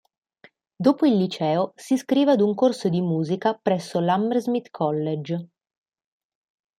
[0.75, 5.47] Dopo il liceo si iscrive ad un corso di musica presso l'Hammersmith College.